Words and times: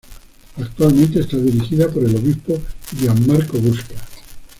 Actualmente 0.57 1.19
está 1.19 1.37
dirigida 1.37 1.87
por 1.87 2.03
el 2.03 2.15
obispo 2.15 2.59
Gianmarco 2.99 3.59
Busca. 3.59 3.97